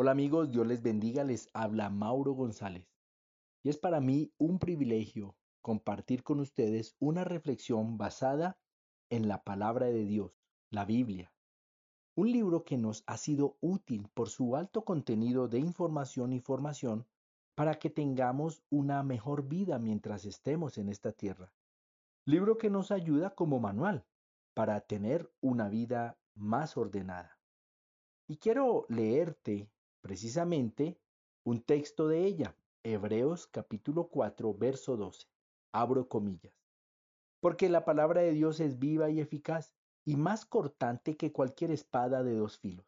[0.00, 2.86] Hola amigos, Dios les bendiga, les habla Mauro González.
[3.64, 8.60] Y es para mí un privilegio compartir con ustedes una reflexión basada
[9.10, 10.30] en la palabra de Dios,
[10.70, 11.32] la Biblia.
[12.14, 17.04] Un libro que nos ha sido útil por su alto contenido de información y formación
[17.56, 21.52] para que tengamos una mejor vida mientras estemos en esta tierra.
[22.24, 24.06] Libro que nos ayuda como manual
[24.54, 27.40] para tener una vida más ordenada.
[28.28, 29.68] Y quiero leerte
[30.00, 30.98] precisamente
[31.44, 35.26] un texto de ella, Hebreos capítulo 4, verso 12.
[35.72, 36.54] Abro comillas.
[37.40, 42.22] Porque la palabra de Dios es viva y eficaz y más cortante que cualquier espada
[42.22, 42.86] de dos filos.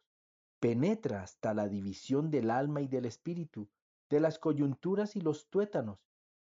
[0.59, 3.69] Penetra hasta la división del alma y del espíritu,
[4.09, 5.99] de las coyunturas y los tuétanos,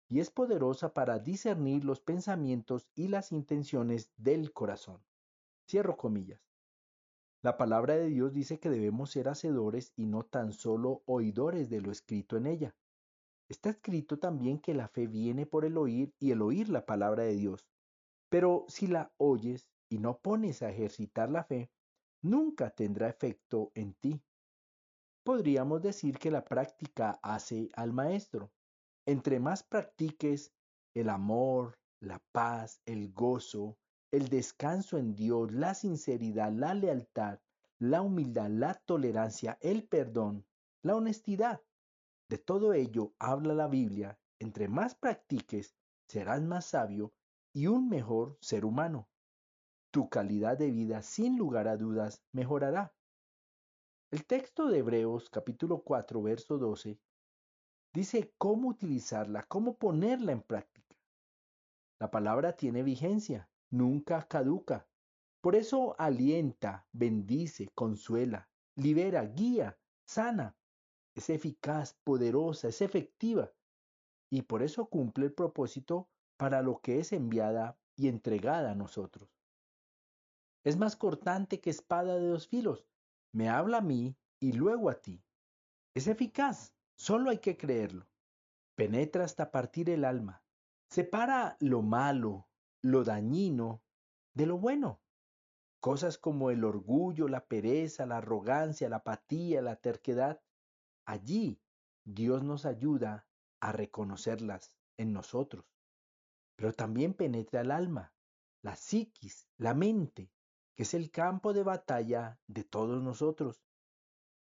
[0.08, 5.00] y es poderosa para discernir los pensamientos y las intenciones del corazón.
[5.66, 6.51] Cierro comillas.
[7.42, 11.80] La palabra de Dios dice que debemos ser hacedores y no tan solo oidores de
[11.80, 12.76] lo escrito en ella.
[13.48, 17.24] Está escrito también que la fe viene por el oír y el oír la palabra
[17.24, 17.68] de Dios.
[18.28, 21.68] Pero si la oyes y no pones a ejercitar la fe,
[22.22, 24.22] nunca tendrá efecto en ti.
[25.24, 28.52] Podríamos decir que la práctica hace al maestro.
[29.04, 30.52] Entre más practiques
[30.94, 33.78] el amor, la paz, el gozo,
[34.12, 37.40] el descanso en Dios, la sinceridad, la lealtad,
[37.78, 40.46] la humildad, la tolerancia, el perdón,
[40.82, 41.62] la honestidad.
[42.28, 44.18] De todo ello habla la Biblia.
[44.38, 45.74] Entre más practiques,
[46.08, 47.14] serás más sabio
[47.54, 49.08] y un mejor ser humano.
[49.90, 52.94] Tu calidad de vida, sin lugar a dudas, mejorará.
[54.10, 57.00] El texto de Hebreos capítulo 4, verso 12,
[57.94, 60.94] dice cómo utilizarla, cómo ponerla en práctica.
[61.98, 64.86] La palabra tiene vigencia nunca caduca.
[65.40, 70.56] Por eso alienta, bendice, consuela, libera, guía, sana.
[71.14, 73.50] Es eficaz, poderosa, es efectiva.
[74.30, 79.28] Y por eso cumple el propósito para lo que es enviada y entregada a nosotros.
[80.64, 82.86] Es más cortante que espada de dos filos.
[83.32, 85.24] Me habla a mí y luego a ti.
[85.94, 88.06] Es eficaz, solo hay que creerlo.
[88.76, 90.42] Penetra hasta partir el alma.
[90.88, 92.48] Separa lo malo,
[92.82, 93.82] lo dañino
[94.34, 95.00] de lo bueno.
[95.80, 100.40] Cosas como el orgullo, la pereza, la arrogancia, la apatía, la terquedad.
[101.04, 101.60] Allí
[102.04, 103.26] Dios nos ayuda
[103.60, 105.64] a reconocerlas en nosotros.
[106.56, 108.12] Pero también penetra el alma,
[108.62, 110.30] la psiquis, la mente,
[110.74, 113.62] que es el campo de batalla de todos nosotros.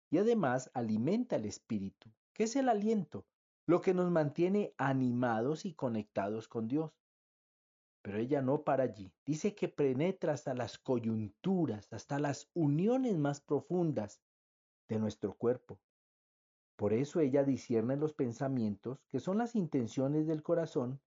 [0.10, 3.26] Y además alimenta el espíritu, que es el aliento,
[3.66, 7.01] lo que nos mantiene animados y conectados con Dios.
[8.02, 9.14] Pero ella no para allí.
[9.26, 14.22] Dice que penetra hasta las coyunturas, hasta las uniones más profundas
[14.88, 15.80] de nuestro cuerpo.
[16.76, 21.00] Por eso ella discierne los pensamientos, que son las intenciones del corazón,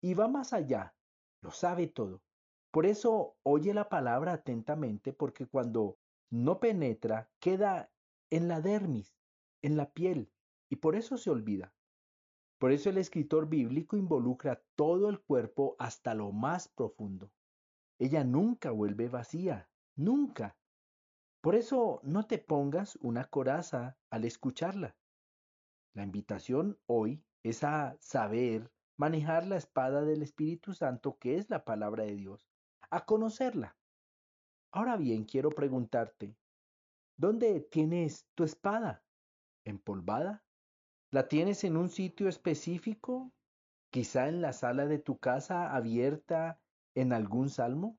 [0.00, 0.94] y va más allá,
[1.40, 2.22] lo sabe todo.
[2.70, 5.98] Por eso oye la palabra atentamente, porque cuando
[6.30, 7.90] no penetra, queda
[8.30, 9.16] en la dermis,
[9.62, 10.30] en la piel,
[10.68, 11.72] y por eso se olvida.
[12.58, 17.30] Por eso el escritor bíblico involucra todo el cuerpo hasta lo más profundo.
[17.98, 20.56] Ella nunca vuelve vacía, nunca.
[21.42, 24.96] Por eso no te pongas una coraza al escucharla.
[25.94, 31.64] La invitación hoy es a saber manejar la espada del Espíritu Santo, que es la
[31.64, 32.48] palabra de Dios,
[32.90, 33.76] a conocerla.
[34.72, 36.36] Ahora bien, quiero preguntarte,
[37.16, 39.04] ¿dónde tienes tu espada?
[39.64, 40.45] ¿Empolvada?
[41.16, 43.32] ¿La tienes en un sitio específico?
[43.90, 46.60] Quizá en la sala de tu casa abierta
[46.94, 47.98] en algún salmo.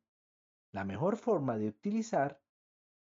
[0.71, 2.39] La mejor forma de utilizar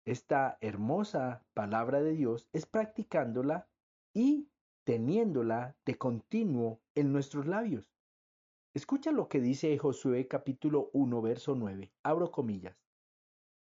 [0.05, 3.69] esta hermosa palabra de Dios es practicándola
[4.13, 4.51] y
[4.83, 7.95] teniéndola de continuo en nuestros labios.
[8.75, 11.93] Escucha lo que dice Josué capítulo 1 verso 9.
[12.03, 12.77] Abro comillas.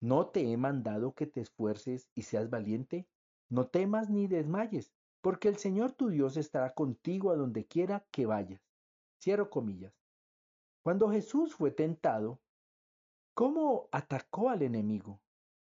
[0.00, 3.06] ¿No te he mandado que te esfuerces y seas valiente?
[3.50, 8.26] No temas ni desmayes, porque el Señor tu Dios estará contigo a donde quiera que
[8.26, 8.60] vayas.
[9.20, 9.94] Cierro comillas.
[10.82, 12.40] Cuando Jesús fue tentado,
[13.34, 15.20] ¿cómo atacó al enemigo?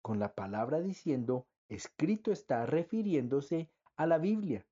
[0.02, 4.64] Con la palabra diciendo, escrito está refiriéndose a la Biblia.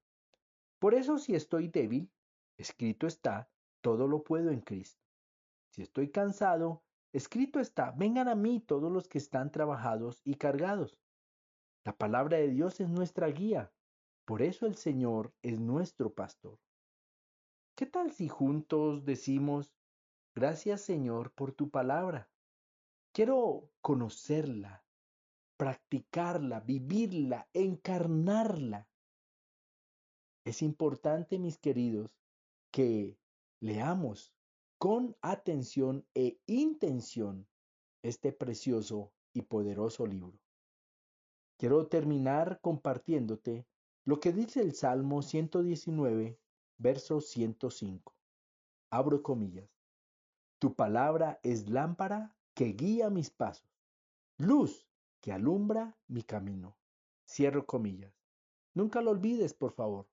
[0.79, 2.09] Por eso si estoy débil,
[2.57, 5.03] escrito está, todo lo puedo en Cristo.
[5.71, 10.97] Si estoy cansado, escrito está, vengan a mí todos los que están trabajados y cargados.
[11.85, 13.73] La palabra de Dios es nuestra guía,
[14.29, 16.59] por eso el Señor es nuestro pastor.
[17.75, 19.73] ¿Qué tal si juntos decimos,
[20.35, 22.29] gracias Señor por tu palabra?
[23.15, 24.85] Quiero conocerla,
[25.57, 28.87] practicarla, vivirla, encarnarla
[30.45, 32.11] Es importante, mis queridos,
[32.71, 33.19] que
[33.61, 34.35] leamos
[34.77, 37.49] con atención e intención
[38.03, 40.39] este precioso y poderoso libro.
[41.57, 43.67] Quiero terminar compartiéndote
[44.09, 46.41] lo que dice el Salmo 119,
[46.79, 48.17] verso 105.
[48.89, 49.69] Abro comillas.
[50.59, 53.69] Tu palabra es lámpara que guía mis pasos,
[54.39, 54.89] luz
[55.21, 56.79] que alumbra mi camino.
[57.29, 58.15] Cierro comillas.
[58.73, 60.09] Nunca lo olvides, por favor.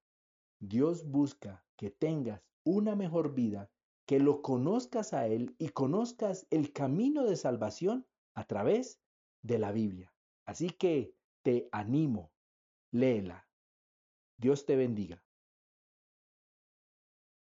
[0.59, 3.71] Dios busca que tengas una mejor vida,
[4.05, 8.99] que lo conozcas a Él y conozcas el camino de salvación a través
[9.41, 10.13] de la Biblia.
[10.43, 12.33] Así que te animo,
[12.91, 13.44] léela.
[14.37, 15.24] Dios te bendiga.